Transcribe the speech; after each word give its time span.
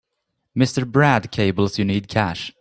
Mr. 0.57 0.91
Brad 0.91 1.29
cables 1.31 1.77
you 1.77 1.85
need 1.85 2.07
cash. 2.07 2.49